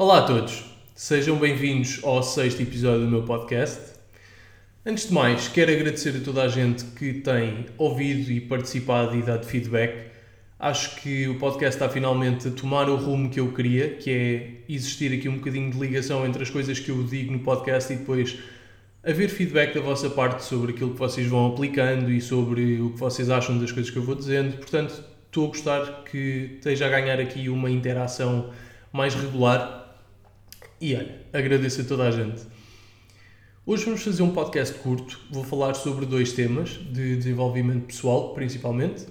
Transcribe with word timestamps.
Olá 0.00 0.18
a 0.18 0.22
todos, 0.22 0.62
sejam 0.94 1.36
bem-vindos 1.36 1.98
ao 2.04 2.22
sexto 2.22 2.62
episódio 2.62 3.00
do 3.00 3.10
meu 3.10 3.24
podcast. 3.24 3.94
Antes 4.86 5.08
de 5.08 5.12
mais, 5.12 5.48
quero 5.48 5.72
agradecer 5.72 6.16
a 6.16 6.24
toda 6.24 6.44
a 6.44 6.48
gente 6.48 6.84
que 6.84 7.14
tem 7.14 7.66
ouvido 7.76 8.30
e 8.30 8.40
participado 8.40 9.16
e 9.16 9.22
dado 9.22 9.44
feedback. 9.44 10.12
Acho 10.56 11.00
que 11.00 11.26
o 11.26 11.36
podcast 11.40 11.74
está 11.74 11.88
finalmente 11.88 12.46
a 12.46 12.52
tomar 12.52 12.88
o 12.88 12.94
rumo 12.94 13.28
que 13.28 13.40
eu 13.40 13.52
queria, 13.52 13.96
que 13.96 14.08
é 14.08 14.72
existir 14.72 15.12
aqui 15.12 15.28
um 15.28 15.38
bocadinho 15.38 15.68
de 15.68 15.76
ligação 15.76 16.24
entre 16.24 16.44
as 16.44 16.50
coisas 16.50 16.78
que 16.78 16.92
eu 16.92 17.02
digo 17.02 17.32
no 17.32 17.40
podcast 17.40 17.92
e 17.92 17.96
depois 17.96 18.38
haver 19.02 19.28
feedback 19.28 19.74
da 19.74 19.80
vossa 19.80 20.08
parte 20.08 20.44
sobre 20.44 20.74
aquilo 20.74 20.92
que 20.92 20.98
vocês 21.00 21.26
vão 21.26 21.48
aplicando 21.48 22.08
e 22.08 22.20
sobre 22.20 22.80
o 22.80 22.90
que 22.90 23.00
vocês 23.00 23.28
acham 23.30 23.58
das 23.58 23.72
coisas 23.72 23.90
que 23.90 23.98
eu 23.98 24.04
vou 24.04 24.14
dizendo. 24.14 24.58
Portanto, 24.58 25.02
estou 25.26 25.46
a 25.46 25.48
gostar 25.48 26.04
que 26.04 26.52
esteja 26.54 26.86
a 26.86 26.88
ganhar 26.88 27.18
aqui 27.18 27.48
uma 27.48 27.68
interação 27.68 28.52
mais 28.92 29.12
regular 29.16 29.77
e 30.80 30.94
olha, 30.94 31.20
agradeço 31.32 31.80
a 31.80 31.84
toda 31.84 32.08
a 32.08 32.10
gente. 32.10 32.42
Hoje 33.66 33.84
vamos 33.84 34.02
fazer 34.02 34.22
um 34.22 34.30
podcast 34.30 34.74
curto. 34.78 35.20
Vou 35.30 35.44
falar 35.44 35.74
sobre 35.74 36.06
dois 36.06 36.32
temas, 36.32 36.70
de 36.70 37.16
desenvolvimento 37.16 37.86
pessoal, 37.86 38.32
principalmente, 38.32 39.06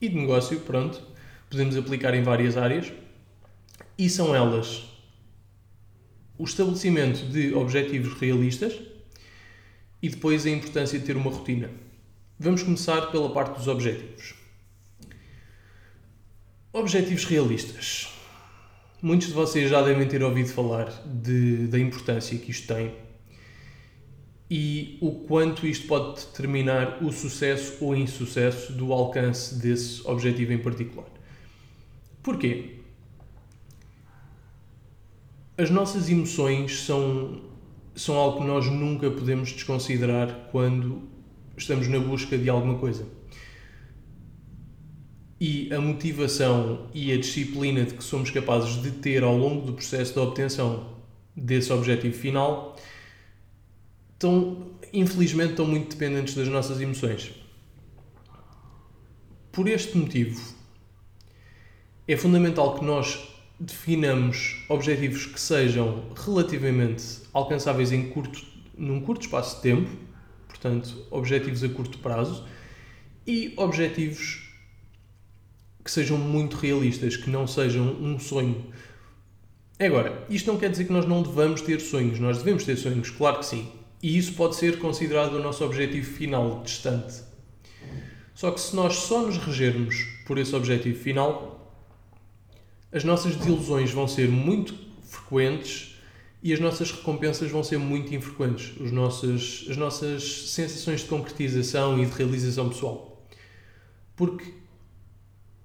e 0.00 0.08
de 0.08 0.14
negócio, 0.14 0.60
pronto. 0.60 1.02
Podemos 1.48 1.76
aplicar 1.76 2.14
em 2.14 2.22
várias 2.22 2.56
áreas. 2.56 2.92
E 3.96 4.08
são 4.08 4.34
elas 4.34 4.84
o 6.38 6.44
estabelecimento 6.44 7.24
de 7.26 7.54
objetivos 7.54 8.14
realistas 8.20 8.78
e 10.02 10.08
depois 10.08 10.44
a 10.44 10.50
importância 10.50 10.98
de 10.98 11.04
ter 11.04 11.16
uma 11.16 11.30
rotina. 11.30 11.70
Vamos 12.38 12.62
começar 12.62 13.10
pela 13.10 13.32
parte 13.32 13.56
dos 13.56 13.68
objetivos. 13.68 14.34
Objetivos 16.72 17.24
realistas. 17.24 18.11
Muitos 19.02 19.26
de 19.26 19.34
vocês 19.34 19.68
já 19.68 19.82
devem 19.82 20.06
ter 20.06 20.22
ouvido 20.22 20.50
falar 20.50 20.88
de, 21.04 21.66
da 21.66 21.76
importância 21.76 22.38
que 22.38 22.52
isto 22.52 22.72
tem 22.72 22.94
e 24.48 24.96
o 25.00 25.10
quanto 25.26 25.66
isto 25.66 25.88
pode 25.88 26.20
determinar 26.20 27.02
o 27.02 27.10
sucesso 27.10 27.84
ou 27.84 27.96
insucesso 27.96 28.72
do 28.72 28.92
alcance 28.92 29.56
desse 29.56 30.06
objetivo 30.06 30.52
em 30.52 30.58
particular. 30.58 31.08
Porquê? 32.22 32.76
As 35.58 35.68
nossas 35.68 36.08
emoções 36.08 36.84
são, 36.84 37.42
são 37.96 38.14
algo 38.14 38.38
que 38.38 38.46
nós 38.46 38.66
nunca 38.66 39.10
podemos 39.10 39.50
desconsiderar 39.50 40.48
quando 40.52 41.02
estamos 41.56 41.88
na 41.88 41.98
busca 41.98 42.38
de 42.38 42.48
alguma 42.48 42.78
coisa 42.78 43.04
e 45.44 45.74
a 45.74 45.80
motivação 45.80 46.86
e 46.94 47.10
a 47.10 47.18
disciplina 47.18 47.82
de 47.82 47.94
que 47.94 48.04
somos 48.04 48.30
capazes 48.30 48.80
de 48.80 48.92
ter 48.92 49.24
ao 49.24 49.36
longo 49.36 49.66
do 49.66 49.72
processo 49.72 50.12
de 50.12 50.20
obtenção 50.20 50.94
desse 51.34 51.72
objetivo 51.72 52.16
final 52.16 52.76
estão, 54.12 54.70
infelizmente, 54.92 55.50
estão 55.50 55.66
muito 55.66 55.96
dependentes 55.96 56.36
das 56.36 56.46
nossas 56.46 56.80
emoções. 56.80 57.32
Por 59.50 59.66
este 59.66 59.98
motivo, 59.98 60.40
é 62.06 62.16
fundamental 62.16 62.78
que 62.78 62.84
nós 62.84 63.28
definamos 63.58 64.64
objetivos 64.68 65.26
que 65.26 65.40
sejam 65.40 66.04
relativamente 66.24 67.04
alcançáveis 67.32 67.90
em 67.90 68.10
curto, 68.10 68.46
num 68.78 69.00
curto 69.00 69.22
espaço 69.22 69.56
de 69.56 69.62
tempo, 69.62 69.90
portanto, 70.46 71.04
objetivos 71.10 71.64
a 71.64 71.68
curto 71.68 71.98
prazo, 71.98 72.46
e 73.26 73.52
objetivos 73.56 74.51
que 75.84 75.90
sejam 75.90 76.16
muito 76.16 76.56
realistas, 76.56 77.16
que 77.16 77.30
não 77.30 77.46
sejam 77.46 77.84
um 77.84 78.18
sonho. 78.18 78.72
Agora, 79.78 80.24
isto 80.30 80.50
não 80.50 80.58
quer 80.58 80.70
dizer 80.70 80.84
que 80.84 80.92
nós 80.92 81.06
não 81.06 81.22
devamos 81.22 81.60
ter 81.60 81.80
sonhos, 81.80 82.18
nós 82.18 82.38
devemos 82.38 82.64
ter 82.64 82.76
sonhos, 82.76 83.10
claro 83.10 83.38
que 83.38 83.46
sim. 83.46 83.68
E 84.02 84.16
isso 84.16 84.34
pode 84.34 84.56
ser 84.56 84.78
considerado 84.78 85.34
o 85.34 85.42
nosso 85.42 85.64
objetivo 85.64 86.10
final, 86.10 86.62
distante. 86.62 87.22
Só 88.34 88.50
que 88.50 88.60
se 88.60 88.74
nós 88.74 88.94
só 88.94 89.22
nos 89.22 89.38
regermos 89.38 89.96
por 90.26 90.38
esse 90.38 90.54
objetivo 90.54 90.98
final, 90.98 91.76
as 92.92 93.04
nossas 93.04 93.36
desilusões 93.36 93.90
vão 93.90 94.06
ser 94.06 94.28
muito 94.28 94.74
frequentes 95.02 95.96
e 96.42 96.52
as 96.52 96.58
nossas 96.58 96.90
recompensas 96.90 97.50
vão 97.50 97.62
ser 97.62 97.78
muito 97.78 98.14
infrequentes, 98.14 98.72
os 98.80 98.90
nossos, 98.90 99.66
as 99.70 99.76
nossas 99.76 100.50
sensações 100.50 101.00
de 101.00 101.06
concretização 101.06 102.02
e 102.02 102.06
de 102.06 102.12
realização 102.12 102.68
pessoal. 102.68 103.24
Porque 104.16 104.52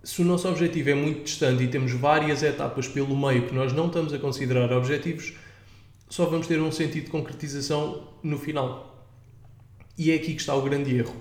se 0.07 0.21
o 0.21 0.25
nosso 0.25 0.47
objetivo 0.47 0.89
é 0.89 0.95
muito 0.95 1.25
distante 1.25 1.61
e 1.63 1.67
temos 1.67 1.91
várias 1.91 2.41
etapas 2.41 2.87
pelo 2.87 3.13
meio 3.13 3.45
que 3.45 3.53
nós 3.53 3.73
não 3.73 3.87
estamos 3.87 4.13
a 4.13 4.17
considerar 4.17 4.71
objetivos, 4.71 5.33
só 6.07 6.23
vamos 6.23 6.47
ter 6.47 6.61
um 6.61 6.71
sentido 6.71 7.03
de 7.03 7.11
concretização 7.11 8.07
no 8.23 8.37
final. 8.37 9.05
E 9.97 10.11
é 10.11 10.15
aqui 10.15 10.33
que 10.33 10.39
está 10.39 10.55
o 10.55 10.61
grande 10.61 10.95
erro. 10.95 11.13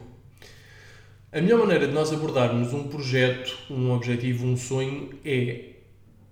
A 1.32 1.40
melhor 1.40 1.58
maneira 1.58 1.88
de 1.88 1.92
nós 1.92 2.12
abordarmos 2.12 2.72
um 2.72 2.86
projeto, 2.86 3.58
um 3.68 3.90
objetivo, 3.90 4.46
um 4.46 4.56
sonho 4.56 5.10
é 5.24 5.70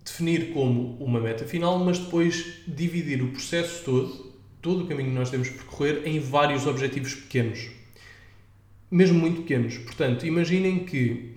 definir 0.04 0.52
como 0.52 0.96
uma 1.04 1.18
meta 1.18 1.44
final, 1.44 1.76
mas 1.80 1.98
depois 1.98 2.60
dividir 2.68 3.20
o 3.20 3.32
processo 3.32 3.84
todo, 3.84 4.32
todo 4.62 4.84
o 4.84 4.86
caminho 4.86 5.08
que 5.08 5.16
nós 5.16 5.28
temos 5.28 5.48
de 5.48 5.54
percorrer, 5.54 6.06
em 6.06 6.20
vários 6.20 6.68
objetivos 6.68 7.16
pequenos. 7.16 7.68
Mesmo 8.88 9.18
muito 9.18 9.42
pequenos. 9.42 9.76
Portanto, 9.76 10.24
imaginem 10.24 10.84
que 10.84 11.33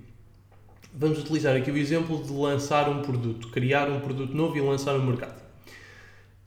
vamos 0.97 1.19
utilizar 1.19 1.55
aqui 1.55 1.69
o 1.69 1.77
exemplo 1.77 2.23
de 2.23 2.33
lançar 2.33 2.89
um 2.89 3.03
produto, 3.03 3.49
criar 3.49 3.89
um 3.89 3.99
produto 3.99 4.33
novo 4.33 4.57
e 4.57 4.61
lançar 4.61 4.93
no 4.97 5.05
mercado. 5.05 5.39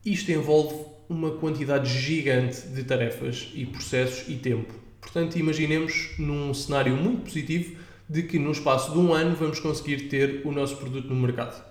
Isto 0.04 0.32
envolve 0.32 0.74
uma 1.08 1.30
quantidade 1.32 1.88
gigante 1.88 2.66
de 2.68 2.82
tarefas 2.82 3.50
e 3.54 3.64
processos 3.64 4.28
e 4.28 4.36
tempo. 4.36 4.74
Portanto, 5.00 5.38
imaginemos 5.38 6.10
num 6.18 6.52
cenário 6.52 6.96
muito 6.96 7.22
positivo 7.22 7.76
de 8.08 8.24
que 8.24 8.38
no 8.38 8.50
espaço 8.50 8.90
de 8.92 8.98
um 8.98 9.14
ano 9.14 9.36
vamos 9.36 9.60
conseguir 9.60 10.08
ter 10.08 10.42
o 10.44 10.50
nosso 10.50 10.76
produto 10.76 11.08
no 11.08 11.14
mercado. 11.14 11.64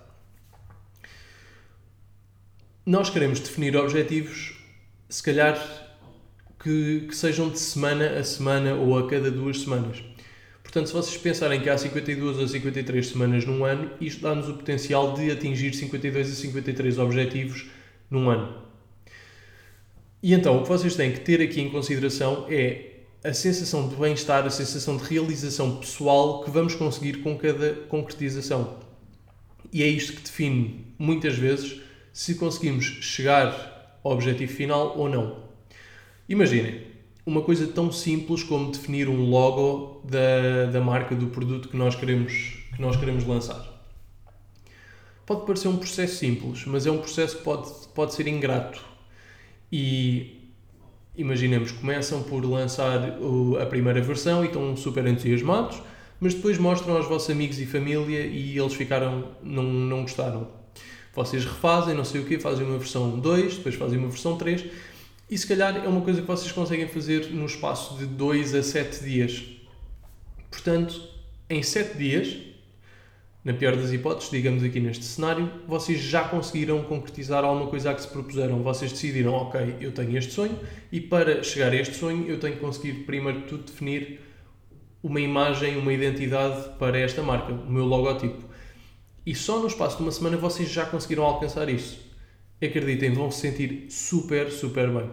Nós 2.85 3.09
queremos 3.09 3.39
definir 3.39 3.75
objetivos, 3.75 4.57
se 5.09 5.21
calhar 5.21 5.57
que, 6.63 7.07
que 7.09 7.15
sejam 7.15 7.49
de 7.49 7.59
semana 7.59 8.17
a 8.17 8.23
semana 8.23 8.73
ou 8.75 8.97
a 8.97 9.07
cada 9.07 9.29
duas 9.29 9.61
semanas. 9.61 10.08
Portanto, 10.69 10.85
se 10.85 10.93
vocês 10.93 11.17
pensarem 11.17 11.59
que 11.61 11.67
há 11.67 11.75
52 11.75 12.37
ou 12.37 12.47
53 12.47 13.07
semanas 13.07 13.43
num 13.43 13.65
ano, 13.65 13.89
isto 13.99 14.21
dá-nos 14.21 14.47
o 14.49 14.53
potencial 14.53 15.15
de 15.15 15.31
atingir 15.31 15.73
52 15.73 16.31
a 16.31 16.35
53 16.35 16.99
objetivos 16.99 17.65
num 18.07 18.29
ano. 18.29 18.55
E 20.21 20.31
então, 20.31 20.59
o 20.59 20.61
que 20.61 20.69
vocês 20.69 20.95
têm 20.95 21.11
que 21.11 21.21
ter 21.21 21.41
aqui 21.41 21.59
em 21.59 21.71
consideração 21.71 22.45
é 22.47 22.99
a 23.23 23.33
sensação 23.33 23.89
de 23.89 23.95
bem-estar, 23.95 24.45
a 24.45 24.51
sensação 24.51 24.95
de 24.95 25.05
realização 25.05 25.77
pessoal 25.77 26.43
que 26.43 26.51
vamos 26.51 26.75
conseguir 26.75 27.23
com 27.23 27.35
cada 27.35 27.73
concretização. 27.89 28.77
E 29.73 29.81
é 29.81 29.87
isto 29.87 30.13
que 30.13 30.21
define, 30.21 30.85
muitas 30.99 31.35
vezes, 31.35 31.81
se 32.13 32.35
conseguimos 32.35 32.85
chegar 32.85 33.99
ao 34.03 34.11
objetivo 34.11 34.53
final 34.53 34.95
ou 34.99 35.09
não. 35.09 35.45
Imaginem, 36.29 36.88
uma 37.25 37.41
coisa 37.41 37.67
tão 37.67 37.91
simples 37.91 38.43
como 38.43 38.71
definir 38.71 39.07
um 39.07 39.29
logo 39.29 40.01
da, 40.03 40.65
da 40.71 40.81
marca 40.81 41.15
do 41.15 41.27
produto 41.27 41.69
que 41.69 41.77
nós, 41.77 41.95
queremos, 41.95 42.57
que 42.75 42.81
nós 42.81 42.95
queremos 42.95 43.25
lançar. 43.25 43.63
Pode 45.25 45.45
parecer 45.45 45.67
um 45.67 45.77
processo 45.77 46.15
simples, 46.15 46.65
mas 46.65 46.87
é 46.87 46.91
um 46.91 46.97
processo 46.97 47.37
que 47.37 47.43
pode, 47.43 47.69
pode 47.93 48.15
ser 48.15 48.27
ingrato. 48.27 48.83
E 49.71 50.39
imaginemos, 51.15 51.71
começam 51.71 52.23
por 52.23 52.43
lançar 52.43 53.19
o, 53.21 53.57
a 53.57 53.65
primeira 53.65 54.01
versão 54.01 54.43
e 54.43 54.47
estão 54.47 54.75
super 54.75 55.05
entusiasmados, 55.05 55.81
mas 56.19 56.33
depois 56.33 56.57
mostram 56.57 56.95
aos 56.95 57.07
vossos 57.07 57.29
amigos 57.29 57.59
e 57.59 57.65
família 57.65 58.25
e 58.25 58.57
eles 58.57 58.73
ficaram, 58.73 59.29
não, 59.43 59.63
não 59.63 60.01
gostaram. 60.01 60.47
Vocês 61.13 61.43
refazem, 61.43 61.93
não 61.93 62.05
sei 62.05 62.21
o 62.21 62.25
quê, 62.25 62.39
fazem 62.39 62.65
uma 62.65 62.77
versão 62.77 63.19
2, 63.19 63.57
depois 63.57 63.75
fazem 63.75 63.99
uma 63.99 64.09
versão 64.09 64.37
3 64.37 64.65
e 65.29 65.37
se 65.37 65.45
calhar 65.45 65.77
é 65.77 65.87
uma 65.87 66.01
coisa 66.01 66.21
que 66.21 66.27
vocês 66.27 66.51
conseguem 66.51 66.87
fazer 66.87 67.29
no 67.31 67.45
espaço 67.45 67.97
de 67.97 68.07
2 68.07 68.55
a 68.55 68.63
7 68.63 69.03
dias. 69.03 69.43
Portanto, 70.49 70.99
em 71.47 71.61
7 71.61 71.97
dias, 71.97 72.35
na 73.45 73.53
pior 73.53 73.75
das 73.75 73.93
hipóteses, 73.93 74.31
digamos 74.31 74.63
aqui 74.63 74.79
neste 74.79 75.05
cenário, 75.05 75.51
vocês 75.67 75.99
já 75.99 76.23
conseguiram 76.23 76.81
concretizar 76.83 77.43
alguma 77.43 77.69
coisa 77.69 77.91
a 77.91 77.93
que 77.93 78.01
se 78.01 78.07
propuseram. 78.07 78.63
Vocês 78.63 78.91
decidiram, 78.91 79.33
ok, 79.33 79.75
eu 79.79 79.91
tenho 79.91 80.17
este 80.17 80.33
sonho 80.33 80.57
e 80.91 80.99
para 80.99 81.43
chegar 81.43 81.71
a 81.71 81.75
este 81.75 81.95
sonho 81.95 82.27
eu 82.27 82.39
tenho 82.39 82.55
que 82.55 82.61
conseguir, 82.61 83.05
primeiro 83.05 83.41
de 83.41 83.45
tudo, 83.45 83.63
definir 83.65 84.21
uma 85.03 85.21
imagem, 85.21 85.77
uma 85.77 85.93
identidade 85.93 86.77
para 86.79 86.97
esta 86.97 87.21
marca, 87.21 87.53
o 87.53 87.71
meu 87.71 87.85
logotipo. 87.85 88.49
E 89.23 89.35
só 89.35 89.59
no 89.59 89.67
espaço 89.67 89.97
de 89.97 90.03
uma 90.03 90.11
semana 90.11 90.37
vocês 90.37 90.67
já 90.69 90.87
conseguiram 90.87 91.23
alcançar 91.23 91.69
isso 91.69 92.08
acreditem, 92.61 93.13
vão 93.13 93.31
se 93.31 93.41
sentir 93.41 93.85
super, 93.89 94.51
super 94.51 94.89
bem. 94.89 95.09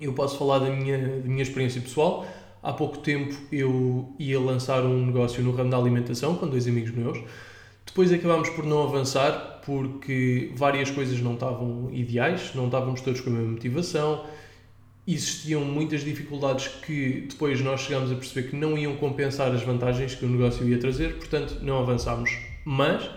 Eu 0.00 0.12
posso 0.12 0.38
falar 0.38 0.58
da 0.58 0.70
minha, 0.70 0.98
da 0.98 1.28
minha 1.28 1.42
experiência 1.42 1.80
pessoal. 1.80 2.26
Há 2.62 2.72
pouco 2.72 2.98
tempo 2.98 3.34
eu 3.50 4.14
ia 4.18 4.38
lançar 4.38 4.84
um 4.84 5.06
negócio 5.06 5.42
no 5.42 5.52
ramo 5.52 5.70
da 5.70 5.76
alimentação 5.76 6.36
com 6.36 6.48
dois 6.48 6.66
amigos 6.66 6.92
meus. 6.92 7.18
Depois 7.84 8.12
acabámos 8.12 8.48
por 8.50 8.64
não 8.64 8.82
avançar 8.84 9.60
porque 9.64 10.52
várias 10.56 10.90
coisas 10.90 11.20
não 11.20 11.34
estavam 11.34 11.90
ideais, 11.92 12.52
não 12.54 12.66
estávamos 12.66 13.00
todos 13.00 13.20
com 13.20 13.30
a 13.30 13.32
mesma 13.32 13.52
motivação, 13.52 14.24
existiam 15.06 15.64
muitas 15.64 16.02
dificuldades 16.04 16.68
que 16.68 17.26
depois 17.28 17.60
nós 17.60 17.82
chegámos 17.82 18.10
a 18.12 18.14
perceber 18.14 18.50
que 18.50 18.56
não 18.56 18.78
iam 18.78 18.96
compensar 18.96 19.52
as 19.52 19.62
vantagens 19.62 20.14
que 20.14 20.24
o 20.24 20.28
negócio 20.28 20.66
ia 20.68 20.78
trazer, 20.78 21.16
portanto 21.16 21.58
não 21.62 21.80
avançámos. 21.80 22.30
Mas 22.64 23.08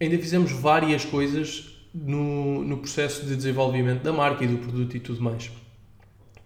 ainda 0.00 0.18
fizemos 0.18 0.52
várias 0.52 1.04
coisas 1.04 1.77
no, 2.04 2.64
no 2.64 2.78
processo 2.78 3.26
de 3.26 3.34
desenvolvimento 3.34 4.02
da 4.02 4.12
marca 4.12 4.44
e 4.44 4.46
do 4.46 4.58
produto 4.58 4.96
e 4.96 5.00
tudo 5.00 5.22
mais. 5.22 5.50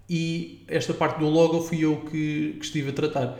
E 0.09 0.65
esta 0.69 0.93
parte 0.93 1.19
do 1.19 1.29
logo 1.29 1.61
fui 1.61 1.85
eu 1.85 1.97
que, 1.97 2.57
que 2.59 2.65
estive 2.65 2.91
a 2.91 2.93
tratar. 2.93 3.39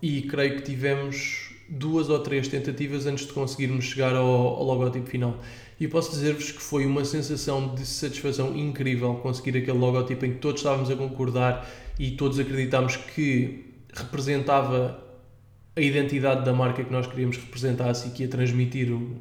E 0.00 0.22
creio 0.22 0.56
que 0.56 0.62
tivemos 0.62 1.54
duas 1.68 2.08
ou 2.08 2.18
três 2.20 2.48
tentativas 2.48 3.06
antes 3.06 3.26
de 3.26 3.32
conseguirmos 3.32 3.84
chegar 3.84 4.14
ao, 4.14 4.26
ao 4.26 4.64
logotipo 4.64 5.06
final. 5.06 5.40
E 5.78 5.86
posso 5.86 6.10
dizer-vos 6.10 6.52
que 6.52 6.62
foi 6.62 6.86
uma 6.86 7.04
sensação 7.04 7.74
de 7.74 7.84
satisfação 7.84 8.56
incrível 8.56 9.14
conseguir 9.16 9.58
aquele 9.58 9.78
logotipo 9.78 10.24
em 10.24 10.32
que 10.32 10.38
todos 10.38 10.60
estávamos 10.60 10.90
a 10.90 10.96
concordar 10.96 11.68
e 11.98 12.12
todos 12.12 12.38
acreditámos 12.38 12.96
que 12.96 13.74
representava 13.92 15.02
a 15.74 15.80
identidade 15.80 16.44
da 16.44 16.52
marca 16.52 16.82
que 16.82 16.90
nós 16.90 17.06
queríamos 17.06 17.36
que 17.36 17.44
representasse 17.44 18.08
e 18.08 18.10
que 18.12 18.22
ia 18.22 18.28
transmitir 18.28 18.90
o, 18.90 19.16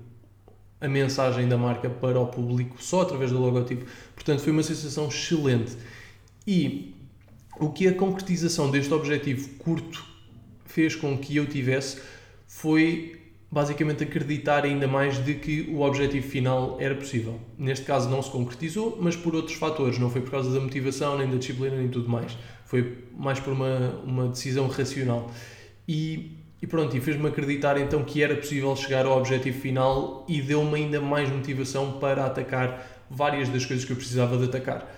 a 0.86 0.90
mensagem 0.90 1.48
da 1.48 1.58
marca 1.58 1.90
para 1.90 2.20
o 2.20 2.28
público 2.28 2.82
só 2.82 3.02
através 3.02 3.32
do 3.32 3.40
logotipo. 3.40 3.86
Portanto, 4.14 4.42
foi 4.42 4.52
uma 4.52 4.64
sensação 4.64 5.08
excelente. 5.08 5.76
E 6.48 6.96
o 7.60 7.70
que 7.70 7.88
a 7.88 7.94
concretização 7.94 8.70
deste 8.70 8.94
objetivo 8.94 9.50
curto 9.58 10.06
fez 10.66 10.96
com 10.96 11.18
que 11.18 11.36
eu 11.36 11.46
tivesse 11.46 12.02
foi 12.48 13.22
basicamente 13.50 14.04
acreditar 14.04 14.66
ainda 14.66 14.88
mais 14.88 15.24
de 15.24 15.36
que 15.36 15.62
o 15.72 15.82
objetivo 15.82 16.28
final 16.28 16.78
era 16.80 16.94
possível. 16.94 17.40
Neste 17.58 17.86
caso 17.86 18.10
não 18.10 18.22
se 18.22 18.30
concretizou, 18.30 18.98
mas 19.00 19.16
por 19.16 19.34
outros 19.34 19.56
fatores, 19.56 19.98
não 19.98 20.10
foi 20.10 20.22
por 20.22 20.32
causa 20.32 20.54
da 20.54 20.60
motivação, 20.60 21.18
nem 21.18 21.30
da 21.30 21.38
disciplina, 21.38 21.78
nem 21.78 21.88
tudo 21.88 22.10
mais. 22.10 22.38
Foi 22.66 22.98
mais 23.18 23.40
por 23.40 23.54
uma, 23.54 24.02
uma 24.04 24.28
decisão 24.28 24.68
racional. 24.68 25.32
E, 25.88 26.38
e 26.62 26.68
pronto, 26.68 26.96
e 26.96 27.02
fez-me 27.02 27.28
acreditar 27.28 27.78
então 27.80 28.04
que 28.04 28.24
era 28.24 28.36
possível 28.36 28.76
chegar 28.76 29.06
ao 29.06 29.18
objetivo 29.18 29.60
final 29.60 30.26
e 30.28 30.42
deu-me 30.42 30.76
ainda 30.76 31.02
mais 31.02 31.30
motivação 31.30 32.00
para 32.00 32.26
atacar 32.26 33.06
várias 33.10 33.50
das 33.50 33.66
coisas 33.66 33.86
que 33.86 33.92
eu 33.92 33.98
precisava 33.98 34.38
de 34.38 34.46
atacar 34.46 34.90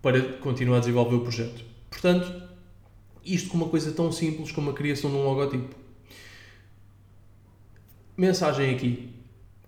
para 0.00 0.20
continuar 0.34 0.76
a 0.76 0.80
desenvolver 0.80 1.16
o 1.16 1.20
projeto. 1.20 1.64
Portanto, 1.90 2.42
isto 3.24 3.50
com 3.50 3.56
uma 3.56 3.68
coisa 3.68 3.92
tão 3.92 4.10
simples 4.12 4.52
como 4.52 4.70
a 4.70 4.74
criação 4.74 5.10
de 5.10 5.16
um 5.16 5.24
logotipo 5.24 5.74
Mensagem 8.18 8.74
aqui: 8.74 9.10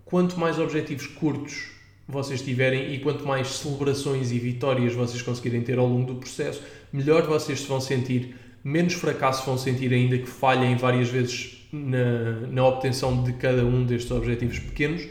quanto 0.04 0.36
mais 0.36 0.58
objetivos 0.58 1.06
curtos 1.06 1.70
vocês 2.08 2.42
tiverem 2.42 2.92
e 2.92 2.98
quanto 2.98 3.24
mais 3.24 3.46
celebrações 3.46 4.32
e 4.32 4.40
vitórias 4.40 4.92
vocês 4.92 5.22
conseguirem 5.22 5.62
ter 5.62 5.78
ao 5.78 5.86
longo 5.86 6.14
do 6.14 6.18
processo, 6.18 6.60
melhor 6.92 7.22
vocês 7.28 7.60
se 7.60 7.68
vão 7.68 7.80
sentir, 7.80 8.34
menos 8.62 8.94
fracasso 8.94 9.46
vão 9.46 9.56
sentir, 9.56 9.92
ainda 9.92 10.18
que 10.18 10.26
falhem 10.26 10.76
várias 10.76 11.08
vezes 11.08 11.68
na, 11.72 12.46
na 12.48 12.66
obtenção 12.66 13.22
de 13.22 13.32
cada 13.34 13.64
um 13.64 13.84
destes 13.84 14.10
objetivos 14.10 14.58
pequenos. 14.58 15.06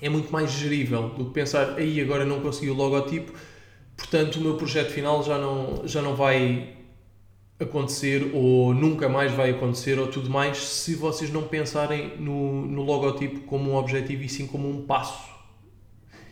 É 0.00 0.08
muito 0.08 0.30
mais 0.32 0.50
gerível 0.52 1.08
do 1.10 1.26
que 1.26 1.32
pensar, 1.32 1.74
aí 1.76 2.00
agora 2.00 2.24
não 2.24 2.40
consegui 2.40 2.70
o 2.70 2.74
logotipo, 2.74 3.32
portanto 3.96 4.36
o 4.36 4.40
meu 4.40 4.56
projeto 4.56 4.90
final 4.90 5.22
já 5.24 5.38
não, 5.38 5.82
já 5.86 6.00
não 6.00 6.14
vai 6.14 6.76
acontecer 7.58 8.30
ou 8.32 8.72
nunca 8.72 9.08
mais 9.08 9.32
vai 9.32 9.50
acontecer 9.50 9.98
ou 9.98 10.06
tudo 10.06 10.30
mais 10.30 10.58
se 10.58 10.94
vocês 10.94 11.32
não 11.32 11.42
pensarem 11.42 12.16
no, 12.18 12.64
no 12.64 12.82
logotipo 12.82 13.40
como 13.40 13.72
um 13.72 13.74
objetivo 13.74 14.22
e 14.22 14.28
sim 14.28 14.46
como 14.46 14.70
um 14.70 14.86
passo. 14.86 15.37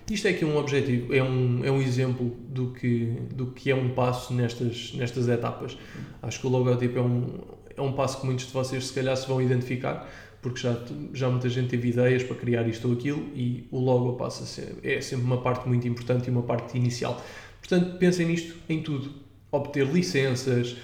Isto 0.09 0.29
é 0.29 0.33
que 0.33 0.45
é 0.45 0.47
um 0.47 0.57
objetivo, 0.57 1.13
é 1.13 1.23
um, 1.23 1.65
é 1.65 1.71
um 1.71 1.83
exemplo 1.83 2.37
do 2.49 2.71
que, 2.73 3.07
do 3.35 3.49
que 3.49 3.71
é 3.73 3.75
um 3.75 3.89
passo 3.91 4.33
nestas, 4.33 4.93
nestas 4.95 5.29
etapas. 5.29 5.77
Acho 6.23 6.41
que 6.41 6.47
o 6.47 6.51
logotipo 6.51 6.99
é 6.99 7.03
um, 7.03 7.41
é 7.77 7.81
um 7.81 7.93
passo 7.93 8.21
que 8.21 8.27
muitos 8.27 8.47
de 8.47 8.53
vocês 8.53 8.87
se 8.87 8.93
calhar 8.95 9.17
se 9.17 9.27
vão 9.27 9.43
identificar, 9.43 10.09
porque 10.41 10.61
já, 10.61 10.79
já 11.13 11.29
muita 11.29 11.49
gente 11.49 11.71
teve 11.71 11.89
ideias 11.89 12.23
para 12.23 12.37
criar 12.37 12.69
isto 12.69 12.87
ou 12.87 12.95
aquilo 12.95 13.21
e 13.35 13.67
o 13.73 13.81
logo 13.81 14.13
passa 14.13 14.45
a 14.45 14.47
ser, 14.47 14.77
é 14.85 15.01
sempre 15.01 15.25
uma 15.25 15.43
parte 15.43 15.67
muito 15.67 15.89
importante 15.89 16.29
e 16.29 16.31
uma 16.31 16.43
parte 16.43 16.77
inicial. 16.77 17.21
Portanto, 17.59 17.99
pensem 17.99 18.27
nisto 18.27 18.55
em 18.69 18.81
tudo. 18.81 19.11
Obter 19.51 19.87
licenças, 19.87 20.77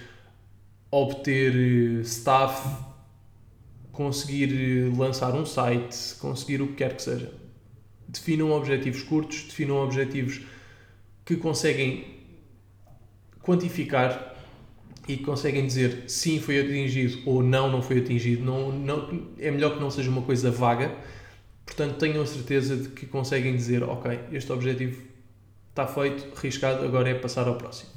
obter 0.90 1.54
eh, 1.54 2.00
staff, 2.00 2.68
conseguir 3.92 4.52
eh, 4.52 4.98
lançar 4.98 5.32
um 5.34 5.46
site, 5.46 6.16
conseguir 6.18 6.60
o 6.60 6.68
que 6.68 6.74
quer 6.74 6.96
que 6.96 7.02
seja. 7.02 7.41
Definam 8.12 8.50
objetivos 8.50 9.02
curtos, 9.02 9.44
definam 9.44 9.76
objetivos 9.76 10.42
que 11.24 11.36
conseguem 11.36 12.04
quantificar 13.42 14.36
e 15.08 15.16
que 15.16 15.24
conseguem 15.24 15.66
dizer 15.66 16.04
sim 16.08 16.38
foi 16.38 16.60
atingido 16.60 17.22
ou 17.24 17.42
não 17.42 17.70
não 17.70 17.80
foi 17.80 17.98
atingido. 17.98 18.44
Não, 18.44 18.70
não, 18.70 19.28
é 19.38 19.50
melhor 19.50 19.74
que 19.74 19.80
não 19.80 19.90
seja 19.90 20.10
uma 20.10 20.22
coisa 20.22 20.50
vaga. 20.50 20.94
Portanto, 21.64 21.96
tenham 21.96 22.22
a 22.22 22.26
certeza 22.26 22.76
de 22.76 22.88
que 22.90 23.06
conseguem 23.06 23.56
dizer 23.56 23.82
ok, 23.82 24.18
este 24.32 24.52
objetivo 24.52 25.02
está 25.70 25.86
feito, 25.86 26.36
arriscado, 26.36 26.84
agora 26.84 27.08
é 27.08 27.14
passar 27.14 27.48
ao 27.48 27.56
próximo. 27.56 27.90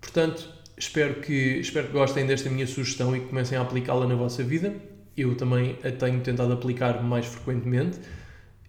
Portanto, 0.00 0.62
Espero 0.82 1.20
que, 1.20 1.60
espero 1.60 1.86
que 1.86 1.92
gostem 1.92 2.26
desta 2.26 2.50
minha 2.50 2.66
sugestão 2.66 3.14
e 3.14 3.20
que 3.20 3.26
comecem 3.26 3.56
a 3.56 3.60
aplicá-la 3.60 4.04
na 4.04 4.16
vossa 4.16 4.42
vida. 4.42 4.74
Eu 5.16 5.36
também 5.36 5.78
a 5.84 5.92
tenho 5.92 6.20
tentado 6.20 6.52
aplicar 6.52 7.02
mais 7.04 7.24
frequentemente. 7.24 8.00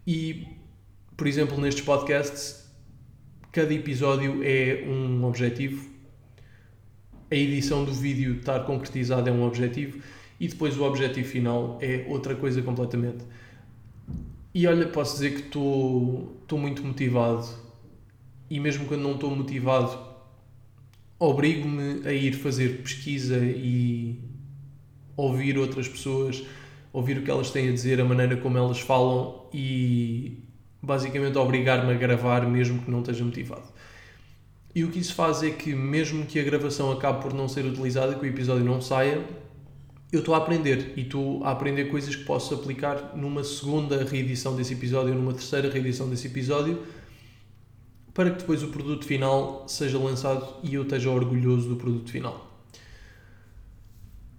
E, 0.05 0.45
por 1.23 1.27
exemplo, 1.29 1.57
nestes 1.57 1.85
podcasts, 1.85 2.69
cada 3.49 3.73
episódio 3.73 4.43
é 4.43 4.83
um 4.85 5.23
objetivo. 5.23 5.89
A 7.31 7.35
edição 7.35 7.85
do 7.85 7.93
vídeo 7.93 8.39
estar 8.39 8.59
concretizada 8.65 9.29
é 9.29 9.33
um 9.33 9.41
objetivo. 9.47 10.01
E 10.37 10.49
depois 10.49 10.77
o 10.77 10.83
objetivo 10.83 11.25
final 11.25 11.79
é 11.81 12.05
outra 12.09 12.35
coisa 12.35 12.61
completamente. 12.61 13.23
E 14.53 14.67
olha, 14.67 14.85
posso 14.85 15.13
dizer 15.13 15.35
que 15.35 15.43
estou 15.43 16.59
muito 16.59 16.83
motivado. 16.83 17.47
E 18.49 18.59
mesmo 18.59 18.85
quando 18.85 19.03
não 19.03 19.13
estou 19.13 19.33
motivado, 19.33 19.97
obrigo-me 21.17 22.05
a 22.05 22.11
ir 22.11 22.33
fazer 22.33 22.81
pesquisa 22.81 23.37
e 23.37 24.19
ouvir 25.15 25.57
outras 25.57 25.87
pessoas, 25.87 26.43
ouvir 26.91 27.17
o 27.17 27.21
que 27.21 27.31
elas 27.31 27.49
têm 27.49 27.69
a 27.69 27.71
dizer, 27.71 28.01
a 28.01 28.03
maneira 28.03 28.35
como 28.35 28.57
elas 28.57 28.81
falam 28.81 29.45
e 29.53 30.43
basicamente 30.83 31.37
obrigar-me 31.37 31.91
a 31.91 31.97
gravar 31.97 32.45
mesmo 32.45 32.83
que 32.83 32.91
não 32.91 32.99
esteja 32.99 33.23
motivado. 33.23 33.63
E 34.75 34.83
o 34.83 34.91
que 34.91 34.99
isso 34.99 35.15
faz 35.15 35.41
é 35.41 35.49
que, 35.49 35.73
mesmo 35.73 36.25
que 36.25 36.39
a 36.39 36.43
gravação 36.43 36.91
acabe 36.91 37.21
por 37.21 37.33
não 37.33 37.47
ser 37.47 37.65
utilizada, 37.65 38.15
que 38.15 38.25
o 38.25 38.29
episódio 38.29 38.65
não 38.65 38.81
saia, 38.81 39.23
eu 40.11 40.19
estou 40.19 40.35
a 40.35 40.39
aprender 40.39 40.93
e 40.95 41.01
estou 41.01 41.43
a 41.43 41.51
aprender 41.51 41.85
coisas 41.85 42.15
que 42.15 42.23
posso 42.23 42.53
aplicar 42.53 43.15
numa 43.15 43.43
segunda 43.43 44.03
reedição 44.03 44.55
desse 44.55 44.73
episódio, 44.73 45.15
numa 45.15 45.33
terceira 45.33 45.71
reedição 45.71 46.09
desse 46.09 46.27
episódio 46.27 46.83
para 48.13 48.29
que 48.29 48.39
depois 48.39 48.61
o 48.61 48.67
produto 48.67 49.05
final 49.05 49.65
seja 49.67 49.97
lançado 49.97 50.47
e 50.61 50.75
eu 50.75 50.83
esteja 50.83 51.09
orgulhoso 51.09 51.67
do 51.67 51.75
produto 51.75 52.11
final. 52.11 52.52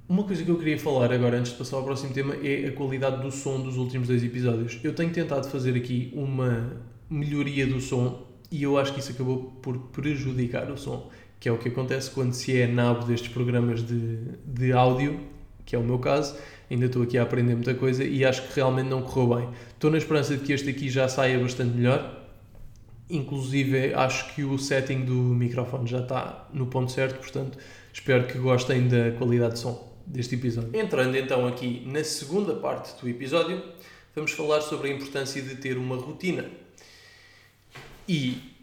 Uma 0.07 0.23
coisa 0.25 0.45
que 0.45 0.51
eu 0.51 0.59
queria 0.59 0.79
falar 0.79 1.11
agora, 1.11 1.39
antes 1.39 1.53
de 1.53 1.59
passar 1.59 1.79
ao 1.79 1.83
próximo 1.83 2.13
tema, 2.13 2.35
é 2.43 2.67
a 2.67 2.73
qualidade 2.73 3.23
do 3.23 3.31
som 3.31 3.59
dos 3.59 3.79
últimos 3.79 4.07
dois 4.07 4.23
episódios. 4.23 4.79
Eu 4.85 4.95
tenho 4.95 5.11
tentado 5.11 5.49
fazer 5.49 5.75
aqui 5.75 6.13
uma 6.15 6.77
melhoria 7.09 7.67
do 7.67 7.81
som 7.81 8.23
e 8.53 8.63
eu 8.63 8.77
acho 8.77 8.93
que 8.93 9.01
isso 9.01 9.13
acabou 9.13 9.45
por 9.63 9.79
prejudicar 9.79 10.71
o 10.71 10.77
som, 10.77 11.11
que 11.41 11.49
é 11.49 11.53
o 11.53 11.57
que 11.57 11.71
acontece 11.71 12.11
quando 12.11 12.35
se 12.35 12.55
é 12.55 12.67
nabo 12.67 13.07
destes 13.07 13.33
programas 13.33 13.83
de, 13.83 14.19
de 14.45 14.73
áudio, 14.75 15.19
que 15.65 15.75
é 15.75 15.79
o 15.79 15.83
meu 15.83 15.99
caso. 15.99 16.37
Ainda 16.71 16.85
estou 16.85 17.03
aqui 17.03 17.17
a 17.17 17.23
aprender 17.23 17.55
muita 17.55 17.73
coisa 17.73 18.05
e 18.05 18.27
acho 18.27 18.47
que 18.47 18.57
realmente 18.57 18.89
não 18.91 19.01
correu 19.01 19.39
bem. 19.39 19.49
Estou 19.71 19.91
na 19.91 19.97
esperança 19.97 20.37
de 20.37 20.45
que 20.45 20.53
este 20.53 20.69
aqui 20.69 20.91
já 20.91 21.09
saia 21.09 21.39
bastante 21.39 21.75
melhor, 21.75 22.21
Inclusive, 23.09 23.93
acho 23.93 24.35
que 24.35 24.45
o 24.45 24.59
setting 24.59 25.05
do 25.05 25.13
microfone 25.13 25.87
já 25.87 26.01
está 26.01 26.49
no 26.55 26.69
ponto 26.69 26.91
certo, 26.91 27.19
portanto, 27.21 27.59
espero 27.93 28.27
que 28.27 28.39
gostem 28.39 28.89
da 28.89 29.13
qualidade 29.13 29.55
de 29.55 29.59
som 29.61 29.94
deste 30.07 30.35
episódio. 30.35 30.71
Entrando 30.75 31.17
então 31.17 31.47
aqui 31.47 31.83
na 31.87 32.05
segunda 32.05 32.55
parte 32.55 33.01
do 33.01 33.09
episódio, 33.09 33.63
vamos 34.15 34.33
falar 34.33 34.61
sobre 34.61 34.91
a 34.91 34.95
importância 34.95 35.41
de 35.41 35.57
ter 35.57 35.77
uma 35.77 35.97
rotina. 35.97 36.51
E 38.09 38.55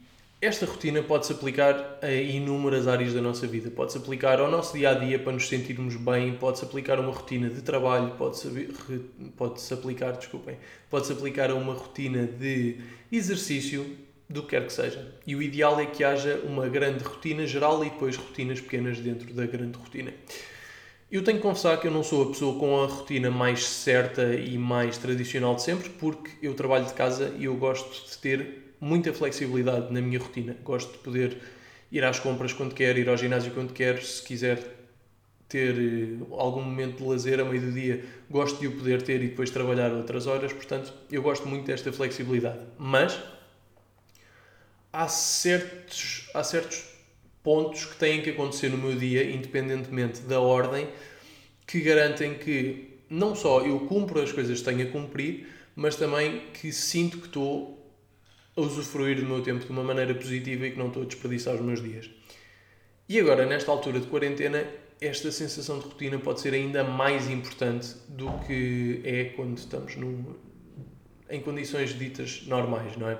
esta 0.42 0.66
rotina 0.66 1.04
pode-se 1.04 1.34
aplicar 1.34 2.00
a 2.02 2.12
inúmeras 2.12 2.88
áreas 2.88 3.14
da 3.14 3.22
nossa 3.22 3.46
vida. 3.46 3.70
Pode-se 3.70 3.98
aplicar 3.98 4.40
ao 4.40 4.50
nosso 4.50 4.78
dia 4.78 4.90
a 4.90 4.94
dia 4.94 5.20
para 5.20 5.32
nos 5.32 5.48
sentirmos 5.48 5.96
bem, 5.96 6.34
pode-se 6.34 6.66
aplicar 6.66 6.98
a 6.98 7.02
uma 7.02 7.12
rotina 7.12 7.50
de 7.50 7.62
trabalho, 7.62 8.16
pode-se 8.16 8.48
pode 9.38 9.62
aplicar, 9.74 10.12
desculpem, 10.14 10.58
pode-se 10.90 11.14
aplicar 11.14 11.52
a 11.52 11.56
uma 11.56 11.74
rotina 11.74 12.26
de 12.26 12.78
exercício, 13.12 13.86
do 14.32 14.44
que 14.44 14.50
quer 14.50 14.66
que 14.66 14.74
seja. 14.74 15.14
E 15.28 15.36
o 15.36 15.42
ideal 15.42 15.80
é 15.80 15.86
que 15.86 16.04
haja 16.04 16.42
uma 16.46 16.68
grande 16.68 17.04
rotina 17.04 17.46
geral 17.46 17.84
e 17.84 17.90
depois 17.90 18.16
rotinas 18.16 18.60
pequenas 18.60 18.98
dentro 19.00 19.32
da 19.34 19.46
grande 19.46 19.78
rotina. 19.78 20.14
Eu 21.12 21.26
tenho 21.26 21.40
que 21.40 21.44
confessar 21.44 21.78
que 21.78 21.86
eu 21.86 21.92
não 21.92 22.04
sou 22.04 22.24
a 22.24 22.28
pessoa 22.28 22.58
com 22.58 22.82
a 22.82 22.88
rotina 22.88 23.30
mais 23.30 23.68
certa 23.68 24.34
e 24.34 24.58
mais 24.58 24.98
tradicional 24.98 25.56
de 25.56 25.62
sempre, 25.64 25.90
porque 25.90 26.32
eu 26.42 26.54
trabalho 26.54 26.86
de 26.86 26.94
casa 26.94 27.36
e 27.38 27.44
eu 27.44 27.56
gosto 27.58 28.10
de 28.10 28.18
ter 28.18 28.74
muita 28.80 29.14
flexibilidade 29.14 29.92
na 29.92 30.00
minha 30.00 30.18
rotina. 30.18 30.56
Gosto 30.64 30.94
de 30.94 31.00
poder 31.00 31.38
ir 31.92 32.02
às 32.06 32.18
compras 32.18 32.54
quando 32.54 32.74
quer, 32.74 32.98
ir 32.98 33.10
ao 33.10 33.18
ginásio 33.18 33.52
quando 33.52 33.74
quer, 33.74 34.02
se 34.02 34.24
quiser 34.24 34.66
ter 35.50 35.76
eh, 35.78 36.24
algum 36.32 36.62
momento 36.62 37.00
de 37.00 37.04
lazer 37.04 37.42
a 37.42 37.44
meio 37.44 37.62
do 37.62 37.74
dia, 37.74 38.06
gosto 38.30 38.58
de 38.62 38.68
o 38.68 38.78
poder 38.78 39.02
ter 39.02 39.22
e 39.22 39.28
depois 39.28 39.50
trabalhar 39.50 39.92
outras 39.92 40.28
horas, 40.28 40.54
portanto, 40.54 40.94
eu 41.12 41.22
gosto 41.22 41.46
muito 41.46 41.66
desta 41.66 41.92
flexibilidade. 41.92 42.60
Mas 42.80 43.20
há 44.94 45.10
certos, 45.10 46.30
há 46.34 46.42
certos 46.42 46.91
pontos 47.44 47.86
que 47.86 47.96
têm 47.96 48.22
que 48.22 48.30
acontecer 48.30 48.70
no 48.70 48.78
meu 48.78 48.96
dia, 48.96 49.24
independentemente 49.24 50.22
da 50.22 50.40
ordem, 50.40 50.88
que 51.66 51.82
garantem 51.82 52.36
que 52.36 53.00
não 53.10 53.36
só 53.36 53.62
eu 53.62 53.80
cumpro 53.82 54.22
as 54.22 54.32
coisas 54.32 54.60
que 54.60 54.66
tenho 54.66 54.88
a 54.88 54.92
cumprir, 54.92 55.48
mas 55.76 55.96
também 55.96 56.42
que 56.54 56.72
sinto 56.72 57.18
que 57.18 57.28
estou 57.28 57.78
a 58.56 58.62
usufruir 58.62 59.18
do 59.18 59.26
meu 59.26 59.42
tempo 59.42 59.66
de 59.66 59.72
uma 59.72 59.84
maneira 59.84 60.14
positiva 60.14 60.68
e 60.68 60.72
que 60.72 60.78
não 60.78 60.88
estou 60.88 61.04
a 61.04 61.06
desperdiçar 61.06 61.56
os 61.56 61.62
meus 61.62 61.82
dias. 61.82 62.10
E 63.08 63.20
agora, 63.20 63.46
nesta 63.46 63.72
altura 63.72 64.00
de 64.00 64.08
quarentena, 64.08 64.66
esta 65.00 65.32
sensação 65.32 65.80
de 65.80 65.86
rotina 65.86 66.20
pode 66.20 66.42
ser 66.42 66.54
ainda 66.54 66.84
mais 66.84 67.30
importante 67.30 67.96
do 68.08 68.32
que 68.46 69.02
é 69.04 69.26
quando 69.36 69.58
estamos 69.58 69.96
no, 69.96 70.40
em 71.30 71.42
condições 71.42 71.98
ditas 71.98 72.44
normais, 72.46 72.96
não 72.96 73.10
é? 73.10 73.20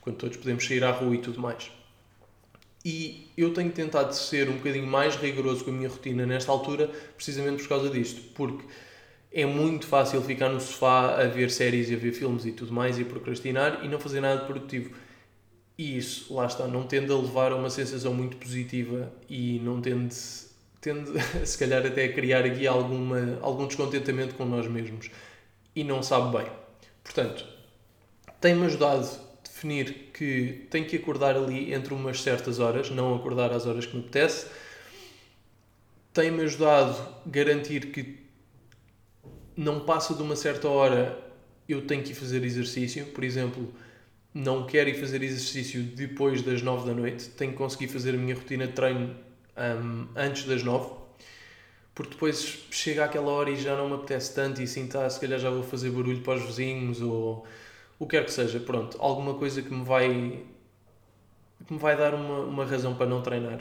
Quando 0.00 0.16
todos 0.16 0.36
podemos 0.36 0.66
sair 0.66 0.84
à 0.84 0.90
rua 0.90 1.14
e 1.14 1.18
tudo 1.18 1.40
mais. 1.40 1.70
E 2.84 3.30
eu 3.36 3.52
tenho 3.54 3.70
tentado 3.70 4.14
ser 4.14 4.48
um 4.50 4.56
bocadinho 4.56 4.86
mais 4.86 5.16
rigoroso 5.16 5.64
com 5.64 5.70
a 5.70 5.74
minha 5.74 5.88
rotina 5.88 6.26
nesta 6.26 6.52
altura, 6.52 6.90
precisamente 7.16 7.62
por 7.62 7.68
causa 7.70 7.88
disto, 7.88 8.20
porque 8.34 8.64
é 9.32 9.46
muito 9.46 9.86
fácil 9.86 10.20
ficar 10.22 10.50
no 10.50 10.60
sofá 10.60 11.20
a 11.20 11.24
ver 11.26 11.50
séries 11.50 11.88
e 11.90 11.94
a 11.94 11.96
ver 11.96 12.12
filmes 12.12 12.44
e 12.44 12.52
tudo 12.52 12.72
mais 12.72 12.98
e 12.98 13.04
procrastinar 13.04 13.84
e 13.84 13.88
não 13.88 13.98
fazer 13.98 14.20
nada 14.20 14.44
produtivo. 14.44 14.94
E 15.76 15.96
isso, 15.96 16.32
lá 16.34 16.46
está, 16.46 16.68
não 16.68 16.84
tende 16.84 17.10
a 17.10 17.16
levar 17.16 17.52
a 17.52 17.56
uma 17.56 17.70
sensação 17.70 18.14
muito 18.14 18.36
positiva 18.36 19.12
e 19.28 19.58
não 19.60 19.80
tende 19.80 20.14
tende 20.80 21.10
se 21.44 21.58
calhar 21.58 21.84
até 21.86 22.04
a 22.04 22.12
criar 22.12 22.44
aqui 22.44 22.66
alguma, 22.66 23.38
algum 23.40 23.66
descontentamento 23.66 24.34
com 24.34 24.44
nós 24.44 24.68
mesmos 24.68 25.10
e 25.74 25.82
não 25.82 26.02
sabe 26.02 26.36
bem. 26.36 26.46
Portanto, 27.02 27.44
tem-me 28.40 28.66
ajudado 28.66 29.08
definir 29.64 30.10
que 30.12 30.66
tenho 30.70 30.84
que 30.84 30.96
acordar 30.96 31.36
ali 31.36 31.72
entre 31.72 31.94
umas 31.94 32.22
certas 32.22 32.58
horas, 32.58 32.90
não 32.90 33.14
acordar 33.14 33.50
às 33.50 33.66
horas 33.66 33.86
que 33.86 33.96
me 33.96 34.02
apetece. 34.02 34.46
Tem-me 36.12 36.42
ajudado 36.42 36.96
a 37.26 37.28
garantir 37.28 37.86
que 37.86 38.18
não 39.56 39.80
passa 39.80 40.14
de 40.14 40.22
uma 40.22 40.36
certa 40.36 40.68
hora 40.68 41.18
eu 41.66 41.86
tenho 41.86 42.02
que 42.02 42.12
ir 42.12 42.14
fazer 42.14 42.44
exercício. 42.44 43.06
Por 43.06 43.24
exemplo, 43.24 43.72
não 44.32 44.66
quero 44.66 44.90
ir 44.90 45.00
fazer 45.00 45.22
exercício 45.22 45.82
depois 45.82 46.42
das 46.42 46.60
9 46.60 46.86
da 46.86 46.94
noite, 46.94 47.30
tenho 47.30 47.52
que 47.52 47.58
conseguir 47.58 47.88
fazer 47.88 48.14
a 48.14 48.18
minha 48.18 48.34
rotina 48.34 48.66
de 48.66 48.74
treino 48.74 49.16
um, 49.56 50.06
antes 50.14 50.44
das 50.44 50.62
nove, 50.62 50.92
porque 51.94 52.12
depois 52.14 52.66
chega 52.70 53.04
aquela 53.04 53.30
hora 53.30 53.50
e 53.50 53.56
já 53.56 53.76
não 53.76 53.88
me 53.88 53.94
apetece 53.94 54.34
tanto 54.34 54.60
e 54.60 54.64
assim 54.64 54.88
tá, 54.88 55.08
se 55.08 55.20
calhar 55.20 55.38
já 55.38 55.50
vou 55.50 55.62
fazer 55.62 55.90
barulho 55.90 56.20
para 56.20 56.34
os 56.34 56.44
vizinhos 56.44 57.00
ou 57.00 57.46
o 57.98 58.06
que 58.06 58.16
quer 58.16 58.24
que 58.24 58.32
seja, 58.32 58.60
pronto, 58.60 58.96
alguma 59.00 59.34
coisa 59.34 59.62
que 59.62 59.72
me 59.72 59.84
vai 59.84 60.44
que 61.66 61.72
me 61.72 61.78
vai 61.78 61.96
dar 61.96 62.14
uma, 62.14 62.40
uma 62.40 62.64
razão 62.64 62.94
para 62.94 63.06
não 63.06 63.22
treinar. 63.22 63.60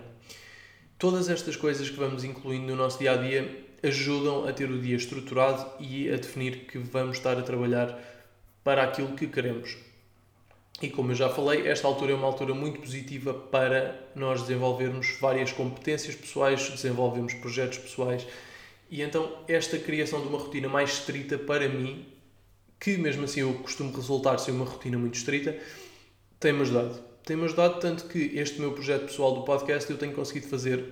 Todas 0.97 1.29
estas 1.29 1.55
coisas 1.55 1.89
que 1.89 1.97
vamos 1.97 2.23
incluindo 2.23 2.67
no 2.67 2.75
nosso 2.75 2.99
dia 2.99 3.11
a 3.11 3.17
dia 3.17 3.65
ajudam 3.81 4.47
a 4.47 4.53
ter 4.53 4.69
o 4.69 4.79
dia 4.79 4.95
estruturado 4.95 5.65
e 5.79 6.09
a 6.09 6.15
definir 6.15 6.65
que 6.65 6.77
vamos 6.77 7.17
estar 7.17 7.37
a 7.37 7.41
trabalhar 7.41 7.99
para 8.63 8.83
aquilo 8.83 9.15
que 9.15 9.27
queremos. 9.27 9.77
E 10.81 10.89
como 10.89 11.11
eu 11.11 11.15
já 11.15 11.29
falei, 11.29 11.67
esta 11.67 11.87
altura 11.87 12.13
é 12.13 12.15
uma 12.15 12.27
altura 12.27 12.53
muito 12.53 12.79
positiva 12.79 13.33
para 13.33 13.99
nós 14.15 14.41
desenvolvermos 14.41 15.17
várias 15.19 15.51
competências 15.51 16.15
pessoais, 16.15 16.69
desenvolvermos 16.69 17.33
projetos 17.35 17.77
pessoais. 17.77 18.25
E 18.89 19.01
então, 19.01 19.31
esta 19.47 19.77
criação 19.77 20.21
de 20.21 20.27
uma 20.27 20.39
rotina 20.39 20.67
mais 20.67 20.91
estrita 20.91 21.37
para 21.37 21.67
mim, 21.69 22.05
que 22.83 22.97
mesmo 22.97 23.23
assim 23.23 23.39
eu 23.39 23.53
costumo 23.53 23.95
resultar 23.95 24.37
ser 24.39 24.51
uma 24.51 24.65
rotina 24.65 24.97
muito 24.97 25.15
estrita, 25.15 25.57
tem-me 26.37 26.63
ajudado. 26.63 26.99
Tem-me 27.23 27.45
ajudado 27.45 27.79
tanto 27.79 28.09
que 28.09 28.31
este 28.35 28.59
meu 28.59 28.73
projeto 28.73 29.05
pessoal 29.05 29.33
do 29.35 29.43
podcast 29.43 29.89
eu 29.89 29.97
tenho 29.97 30.11
conseguido 30.11 30.47
fazer 30.47 30.83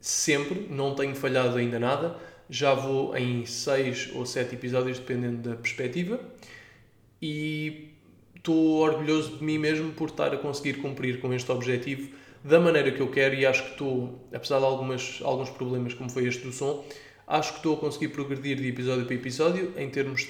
sempre, 0.00 0.68
não 0.70 0.94
tenho 0.94 1.12
falhado 1.12 1.58
ainda 1.58 1.80
nada. 1.80 2.16
Já 2.48 2.72
vou 2.72 3.16
em 3.16 3.44
seis 3.46 4.10
ou 4.14 4.24
sete 4.24 4.54
episódios, 4.54 5.00
dependendo 5.00 5.50
da 5.50 5.56
perspectiva. 5.56 6.20
E 7.20 7.88
estou 8.36 8.78
orgulhoso 8.78 9.38
de 9.38 9.42
mim 9.42 9.58
mesmo 9.58 9.90
por 9.90 10.10
estar 10.10 10.32
a 10.32 10.36
conseguir 10.36 10.74
cumprir 10.74 11.20
com 11.20 11.34
este 11.34 11.50
objetivo 11.50 12.10
da 12.44 12.60
maneira 12.60 12.92
que 12.92 13.00
eu 13.00 13.10
quero 13.10 13.34
e 13.34 13.44
acho 13.44 13.64
que 13.64 13.70
estou, 13.72 14.24
apesar 14.32 14.60
de 14.60 14.66
algumas, 14.66 15.18
alguns 15.24 15.50
problemas 15.50 15.94
como 15.94 16.08
foi 16.08 16.28
este 16.28 16.44
do 16.44 16.52
som, 16.52 16.84
acho 17.26 17.54
que 17.54 17.58
estou 17.58 17.74
a 17.74 17.78
conseguir 17.80 18.08
progredir 18.08 18.56
de 18.56 18.68
episódio 18.68 19.04
para 19.04 19.14
episódio 19.16 19.72
em 19.76 19.90
termos 19.90 20.28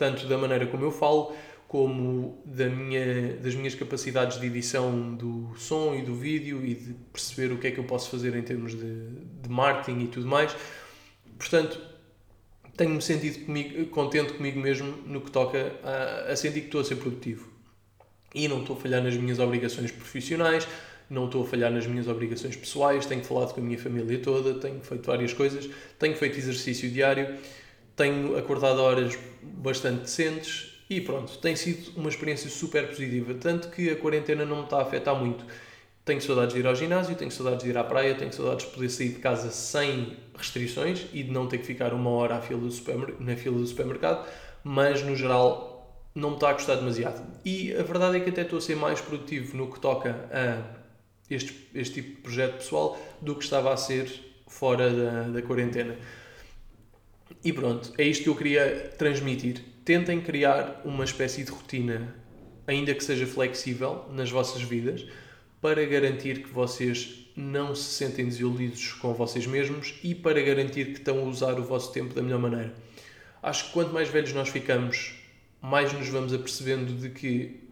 tanto 0.00 0.26
da 0.26 0.38
maneira 0.38 0.66
como 0.66 0.82
eu 0.82 0.90
falo, 0.90 1.30
como 1.68 2.42
da 2.46 2.70
minha, 2.70 3.34
das 3.34 3.54
minhas 3.54 3.74
capacidades 3.74 4.40
de 4.40 4.46
edição 4.46 5.14
do 5.14 5.52
som 5.58 5.94
e 5.94 6.00
do 6.00 6.14
vídeo 6.14 6.64
e 6.64 6.74
de 6.74 6.94
perceber 7.12 7.52
o 7.52 7.58
que 7.58 7.66
é 7.66 7.70
que 7.70 7.78
eu 7.78 7.84
posso 7.84 8.10
fazer 8.10 8.34
em 8.34 8.40
termos 8.40 8.72
de, 8.72 9.08
de 9.42 9.48
marketing 9.50 10.04
e 10.04 10.08
tudo 10.08 10.26
mais. 10.26 10.56
Portanto, 11.38 11.78
tenho-me 12.78 13.02
sentido 13.02 13.44
comigo, 13.44 13.86
contente 13.90 14.32
comigo 14.32 14.58
mesmo 14.58 14.90
no 15.04 15.20
que 15.20 15.30
toca 15.30 15.76
a, 15.84 16.32
a 16.32 16.36
sentir 16.36 16.60
que 16.60 16.66
estou 16.66 16.80
a 16.80 16.84
ser 16.84 16.96
produtivo. 16.96 17.50
E 18.34 18.48
não 18.48 18.60
estou 18.62 18.76
a 18.76 18.80
falhar 18.80 19.02
nas 19.02 19.16
minhas 19.16 19.38
obrigações 19.38 19.92
profissionais, 19.92 20.66
não 21.10 21.26
estou 21.26 21.44
a 21.44 21.46
falhar 21.46 21.70
nas 21.70 21.86
minhas 21.86 22.08
obrigações 22.08 22.56
pessoais, 22.56 23.04
tenho 23.04 23.22
falado 23.22 23.52
com 23.52 23.60
a 23.60 23.62
minha 23.62 23.78
família 23.78 24.18
toda, 24.20 24.54
tenho 24.54 24.80
feito 24.80 25.04
várias 25.04 25.34
coisas, 25.34 25.68
tenho 25.98 26.16
feito 26.16 26.38
exercício 26.38 26.90
diário, 26.90 27.36
tenho 27.94 28.38
acordado 28.38 28.80
horas 28.80 29.14
bastante 29.42 30.02
decentes 30.02 30.70
e 30.90 31.00
pronto, 31.00 31.38
tem 31.38 31.54
sido 31.54 31.96
uma 31.96 32.08
experiência 32.08 32.50
super 32.50 32.88
positiva, 32.88 33.32
tanto 33.34 33.68
que 33.70 33.90
a 33.90 33.96
quarentena 33.96 34.44
não 34.44 34.56
me 34.56 34.64
está 34.64 34.78
a 34.78 34.82
afetar 34.82 35.14
muito. 35.14 35.44
Tenho 36.04 36.20
saudades 36.20 36.54
de 36.54 36.60
ir 36.60 36.66
ao 36.66 36.74
ginásio, 36.74 37.14
tenho 37.14 37.30
saudades 37.30 37.62
de 37.62 37.70
ir 37.70 37.78
à 37.78 37.84
praia, 37.84 38.14
tenho 38.16 38.32
saudades 38.32 38.66
de 38.66 38.72
poder 38.72 38.88
sair 38.88 39.10
de 39.10 39.20
casa 39.20 39.50
sem 39.50 40.16
restrições 40.36 41.06
e 41.12 41.22
de 41.22 41.30
não 41.30 41.46
ter 41.46 41.58
que 41.58 41.64
ficar 41.64 41.94
uma 41.94 42.10
hora 42.10 42.40
fila 42.40 42.68
na 43.20 43.36
fila 43.36 43.58
do 43.58 43.66
supermercado, 43.66 44.26
mas 44.64 45.02
no 45.02 45.14
geral 45.14 45.70
não 46.12 46.30
me 46.30 46.34
está 46.36 46.50
a 46.50 46.52
gostar 46.54 46.74
demasiado. 46.74 47.22
E 47.44 47.72
a 47.72 47.82
verdade 47.84 48.16
é 48.16 48.20
que 48.20 48.30
até 48.30 48.42
estou 48.42 48.58
a 48.58 48.62
ser 48.62 48.74
mais 48.74 49.00
produtivo 49.00 49.56
no 49.56 49.72
que 49.72 49.78
toca 49.78 50.28
a 50.32 50.80
este, 51.30 51.70
este 51.72 52.02
tipo 52.02 52.16
de 52.16 52.22
projeto 52.22 52.56
pessoal 52.56 52.98
do 53.20 53.36
que 53.36 53.44
estava 53.44 53.72
a 53.72 53.76
ser 53.76 54.10
fora 54.48 54.90
da, 54.90 55.22
da 55.28 55.42
quarentena. 55.42 55.96
E 57.42 57.52
pronto, 57.52 57.92
é 57.96 58.04
isto 58.04 58.24
que 58.24 58.28
eu 58.28 58.36
queria 58.36 58.92
transmitir. 58.98 59.62
Tentem 59.84 60.20
criar 60.20 60.82
uma 60.84 61.04
espécie 61.04 61.44
de 61.44 61.50
rotina, 61.50 62.14
ainda 62.66 62.94
que 62.94 63.02
seja 63.02 63.26
flexível, 63.26 64.04
nas 64.10 64.30
vossas 64.30 64.62
vidas 64.62 65.06
para 65.60 65.84
garantir 65.84 66.42
que 66.42 66.48
vocês 66.48 67.26
não 67.36 67.74
se 67.74 67.84
sentem 67.84 68.24
desiludidos 68.24 68.92
com 68.94 69.12
vocês 69.12 69.46
mesmos 69.46 69.98
e 70.02 70.14
para 70.14 70.40
garantir 70.40 70.86
que 70.86 70.98
estão 70.98 71.20
a 71.20 71.24
usar 71.24 71.58
o 71.58 71.64
vosso 71.64 71.92
tempo 71.92 72.14
da 72.14 72.22
melhor 72.22 72.40
maneira. 72.40 72.74
Acho 73.42 73.66
que 73.66 73.72
quanto 73.72 73.92
mais 73.92 74.08
velhos 74.08 74.32
nós 74.32 74.48
ficamos, 74.48 75.14
mais 75.60 75.92
nos 75.92 76.08
vamos 76.08 76.32
apercebendo 76.32 76.94
de 76.94 77.10
que 77.10 77.68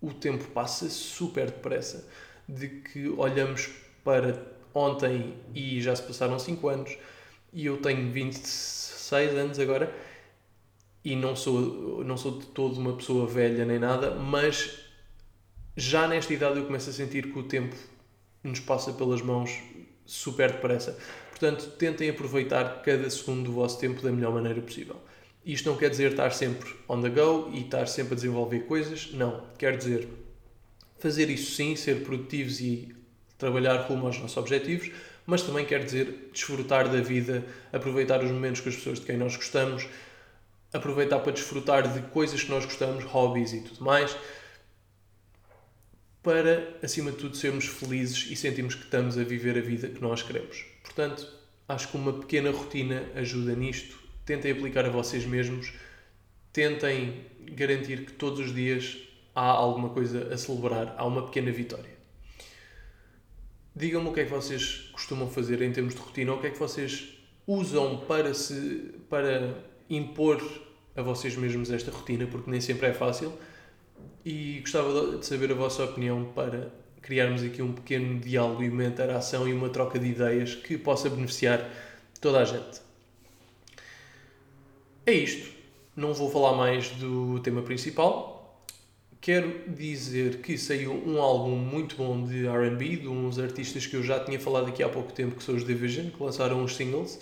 o 0.00 0.12
tempo 0.12 0.44
passa 0.48 0.88
super 0.88 1.46
depressa, 1.46 2.06
de 2.48 2.68
que 2.68 3.08
olhamos 3.08 3.70
para 4.04 4.40
ontem 4.74 5.34
e 5.54 5.80
já 5.80 5.96
se 5.96 6.02
passaram 6.02 6.38
5 6.38 6.68
anos 6.68 6.96
e 7.52 7.66
eu 7.66 7.78
tenho 7.78 8.10
26 8.10 9.34
anos 9.34 9.58
agora 9.58 9.92
e 11.04 11.16
não 11.16 11.34
sou, 11.34 12.04
não 12.04 12.16
sou 12.16 12.38
de 12.38 12.46
todo 12.46 12.78
uma 12.78 12.94
pessoa 12.94 13.26
velha 13.26 13.64
nem 13.64 13.78
nada, 13.78 14.10
mas 14.14 14.80
já 15.76 16.06
nesta 16.08 16.32
idade 16.34 16.58
eu 16.58 16.66
começo 16.66 16.90
a 16.90 16.92
sentir 16.92 17.32
que 17.32 17.38
o 17.38 17.42
tempo 17.44 17.76
nos 18.42 18.60
passa 18.60 18.92
pelas 18.92 19.22
mãos 19.22 19.50
super 20.04 20.52
depressa. 20.52 20.98
Portanto, 21.30 21.70
tentem 21.78 22.10
aproveitar 22.10 22.82
cada 22.82 23.08
segundo 23.10 23.44
do 23.44 23.52
vosso 23.52 23.78
tempo 23.78 24.02
da 24.02 24.10
melhor 24.10 24.32
maneira 24.32 24.60
possível. 24.60 24.96
Isto 25.44 25.70
não 25.70 25.76
quer 25.76 25.88
dizer 25.88 26.10
estar 26.10 26.30
sempre 26.30 26.74
on 26.88 27.00
the 27.00 27.08
go 27.08 27.48
e 27.52 27.60
estar 27.60 27.86
sempre 27.86 28.14
a 28.14 28.16
desenvolver 28.16 28.60
coisas, 28.60 29.12
não. 29.12 29.46
Quer 29.56 29.76
dizer 29.76 30.08
fazer 30.98 31.30
isso 31.30 31.54
sim, 31.54 31.76
ser 31.76 32.02
produtivos 32.02 32.60
e 32.60 32.94
trabalhar 33.38 33.76
rumo 33.86 34.06
aos 34.06 34.18
nossos 34.18 34.36
objetivos, 34.36 34.90
mas 35.28 35.42
também 35.42 35.64
quer 35.64 35.84
dizer 35.84 36.30
desfrutar 36.32 36.88
da 36.88 37.00
vida, 37.00 37.46
aproveitar 37.72 38.24
os 38.24 38.30
momentos 38.30 38.60
com 38.60 38.68
as 38.68 38.74
pessoas 38.74 38.98
de 38.98 39.06
quem 39.06 39.16
nós 39.16 39.36
gostamos, 39.36 39.86
aproveitar 40.72 41.20
para 41.20 41.32
desfrutar 41.32 41.86
de 41.86 42.00
coisas 42.08 42.42
que 42.42 42.50
nós 42.50 42.64
gostamos, 42.64 43.04
hobbies 43.04 43.52
e 43.52 43.60
tudo 43.60 43.84
mais 43.84 44.16
para, 46.20 46.76
acima 46.82 47.10
de 47.10 47.16
tudo, 47.16 47.36
sermos 47.36 47.64
felizes 47.66 48.30
e 48.30 48.36
sentirmos 48.36 48.74
que 48.74 48.82
estamos 48.82 49.16
a 49.16 49.22
viver 49.22 49.56
a 49.56 49.62
vida 49.62 49.88
que 49.88 50.02
nós 50.02 50.20
queremos. 50.20 50.62
Portanto, 50.82 51.38
Acho 51.68 51.88
que 51.88 51.98
uma 51.98 52.14
pequena 52.14 52.50
rotina 52.50 53.04
ajuda 53.14 53.54
nisto. 53.54 53.98
Tentem 54.24 54.52
aplicar 54.52 54.86
a 54.86 54.88
vocês 54.88 55.26
mesmos. 55.26 55.74
Tentem 56.50 57.26
garantir 57.54 58.06
que 58.06 58.12
todos 58.12 58.40
os 58.40 58.54
dias 58.54 58.96
há 59.34 59.44
alguma 59.44 59.90
coisa 59.90 60.32
a 60.32 60.38
celebrar, 60.38 60.94
há 60.96 61.04
uma 61.04 61.26
pequena 61.26 61.52
vitória. 61.52 61.97
Digam-me 63.78 64.08
o 64.08 64.12
que 64.12 64.20
é 64.20 64.24
que 64.24 64.30
vocês 64.30 64.90
costumam 64.90 65.30
fazer 65.30 65.62
em 65.62 65.70
termos 65.70 65.94
de 65.94 66.00
rotina, 66.00 66.34
o 66.34 66.40
que 66.40 66.48
é 66.48 66.50
que 66.50 66.58
vocês 66.58 67.10
usam 67.46 67.98
para, 68.08 68.34
se, 68.34 68.92
para 69.08 69.54
impor 69.88 70.42
a 70.96 71.00
vocês 71.00 71.36
mesmos 71.36 71.70
esta 71.70 71.92
rotina, 71.92 72.26
porque 72.26 72.50
nem 72.50 72.60
sempre 72.60 72.88
é 72.88 72.92
fácil. 72.92 73.32
E 74.24 74.58
gostava 74.62 75.16
de 75.16 75.24
saber 75.24 75.52
a 75.52 75.54
vossa 75.54 75.84
opinião 75.84 76.24
para 76.34 76.72
criarmos 77.00 77.44
aqui 77.44 77.62
um 77.62 77.72
pequeno 77.72 78.18
diálogo 78.18 78.64
e 78.64 78.68
uma 78.68 78.84
interação 78.84 79.46
e 79.46 79.52
uma 79.52 79.68
troca 79.68 79.96
de 79.96 80.08
ideias 80.08 80.56
que 80.56 80.76
possa 80.76 81.08
beneficiar 81.08 81.64
toda 82.20 82.40
a 82.40 82.44
gente. 82.44 82.80
É 85.06 85.12
isto. 85.12 85.52
Não 85.94 86.12
vou 86.12 86.28
falar 86.32 86.56
mais 86.56 86.90
do 86.90 87.38
tema 87.44 87.62
principal. 87.62 88.37
Quero 89.20 89.52
dizer 89.68 90.40
que 90.40 90.56
saiu 90.56 90.92
um 90.92 91.20
álbum 91.20 91.56
muito 91.56 91.96
bom 91.96 92.24
de 92.24 92.46
RB, 92.46 92.96
de 92.98 93.08
uns 93.08 93.38
artistas 93.38 93.84
que 93.84 93.96
eu 93.96 94.02
já 94.02 94.20
tinha 94.20 94.38
falado 94.38 94.68
aqui 94.68 94.82
há 94.82 94.88
pouco 94.88 95.12
tempo, 95.12 95.34
que 95.34 95.42
são 95.42 95.56
os 95.56 95.64
Division, 95.64 96.10
que 96.10 96.22
lançaram 96.22 96.62
uns 96.62 96.76
singles 96.76 97.18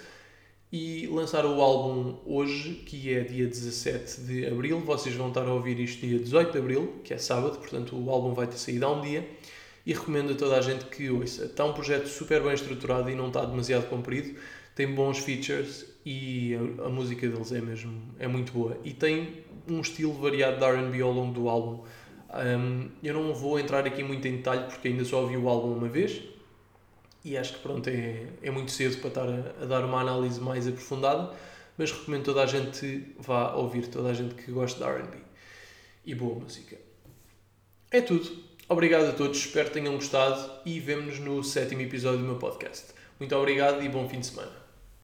e 0.72 1.06
lançaram 1.06 1.56
o 1.56 1.60
álbum 1.60 2.18
hoje, 2.26 2.74
que 2.86 3.14
é 3.14 3.20
dia 3.20 3.46
17 3.46 4.20
de 4.22 4.46
abril. 4.46 4.80
Vocês 4.80 5.14
vão 5.14 5.28
estar 5.28 5.46
a 5.46 5.52
ouvir 5.52 5.80
isto 5.80 6.06
dia 6.06 6.18
18 6.18 6.52
de 6.52 6.58
abril, 6.58 7.00
que 7.02 7.14
é 7.14 7.18
sábado, 7.18 7.58
portanto 7.58 7.96
o 7.96 8.10
álbum 8.10 8.34
vai 8.34 8.46
ter 8.46 8.58
saído 8.58 8.84
há 8.84 8.92
um 8.92 9.00
dia. 9.00 9.26
E 9.86 9.92
recomendo 9.92 10.32
a 10.32 10.34
toda 10.34 10.56
a 10.56 10.60
gente 10.60 10.84
que 10.86 11.08
ouça. 11.08 11.44
Está 11.44 11.64
um 11.64 11.72
projeto 11.72 12.08
super 12.08 12.42
bem 12.42 12.52
estruturado 12.52 13.08
e 13.08 13.14
não 13.14 13.28
está 13.28 13.44
demasiado 13.44 13.88
comprido. 13.88 14.36
Tem 14.76 14.94
bons 14.94 15.18
features 15.18 15.86
e 16.04 16.54
a, 16.54 16.84
a 16.84 16.88
música 16.88 17.26
deles 17.26 17.50
é 17.50 17.60
mesmo 17.60 18.00
é 18.18 18.28
muito 18.28 18.52
boa. 18.52 18.78
E 18.84 18.92
tem 18.92 19.42
um 19.66 19.80
estilo 19.80 20.12
variado 20.12 20.58
de 20.58 20.64
RB 20.64 21.00
ao 21.00 21.10
longo 21.10 21.32
do 21.32 21.48
álbum. 21.48 21.82
Um, 22.32 22.90
eu 23.02 23.14
não 23.14 23.34
vou 23.34 23.58
entrar 23.58 23.86
aqui 23.86 24.04
muito 24.04 24.28
em 24.28 24.36
detalhe 24.36 24.64
porque 24.68 24.88
ainda 24.88 25.04
só 25.04 25.22
ouvi 25.22 25.36
o 25.36 25.48
álbum 25.48 25.72
uma 25.72 25.88
vez 25.88 26.22
e 27.24 27.36
acho 27.36 27.54
que 27.54 27.58
pronto, 27.60 27.88
é, 27.88 28.26
é 28.42 28.50
muito 28.50 28.70
cedo 28.70 28.98
para 28.98 29.08
estar 29.08 29.28
a, 29.28 29.62
a, 29.62 29.66
dar 29.66 29.84
uma 29.84 30.00
análise 30.00 30.40
mais 30.40 30.68
aprofundada, 30.68 31.32
mas 31.76 31.90
recomendo 31.90 32.24
toda 32.24 32.42
a 32.42 32.46
gente 32.46 33.14
vá 33.18 33.54
ouvir, 33.54 33.88
toda 33.88 34.10
a 34.10 34.14
gente 34.14 34.34
que 34.34 34.52
gosta 34.52 34.84
de 34.84 35.02
RB 35.02 35.16
e 36.04 36.14
boa 36.14 36.38
música. 36.38 36.76
É 37.90 38.00
tudo. 38.00 38.30
Obrigado 38.68 39.06
a 39.06 39.12
todos, 39.12 39.38
espero 39.38 39.68
que 39.68 39.74
tenham 39.74 39.94
gostado 39.94 40.50
e 40.64 40.78
vemo-nos 40.78 41.18
no 41.18 41.42
sétimo 41.42 41.80
episódio 41.80 42.18
do 42.18 42.26
meu 42.26 42.36
podcast. 42.36 42.92
Muito 43.18 43.34
obrigado 43.34 43.82
e 43.82 43.88
bom 43.88 44.08
fim 44.08 44.20
de 44.20 44.26
semana. 44.26 44.65